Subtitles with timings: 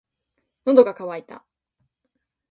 [0.65, 1.45] 喉が渇いた。